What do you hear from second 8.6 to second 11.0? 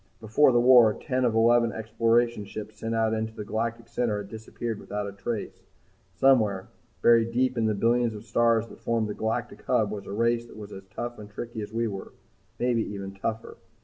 that formed the galactic hub, was a race that was as